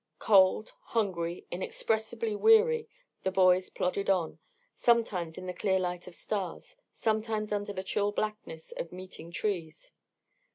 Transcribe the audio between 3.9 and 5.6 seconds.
on, sometimes in the